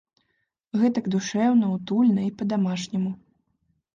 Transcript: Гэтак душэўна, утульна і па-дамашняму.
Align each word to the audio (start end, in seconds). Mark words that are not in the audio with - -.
Гэтак 0.83 1.09
душэўна, 1.15 1.69
утульна 1.77 2.21
і 2.29 2.33
па-дамашняму. 2.39 3.11